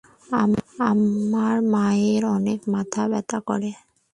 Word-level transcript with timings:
আমার 0.89 1.55
মায়ের 1.73 2.23
অনেক 2.37 2.59
মাথা 2.73 3.03
ব্যথা 3.11 3.39
করে। 3.47 3.71